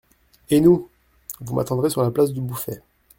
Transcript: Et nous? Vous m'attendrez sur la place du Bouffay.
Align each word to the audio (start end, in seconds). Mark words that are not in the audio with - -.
Et 0.49 0.61
nous? 0.61 0.89
Vous 1.41 1.53
m'attendrez 1.53 1.91
sur 1.91 2.01
la 2.01 2.09
place 2.09 2.33
du 2.33 2.41
Bouffay. 2.41 2.81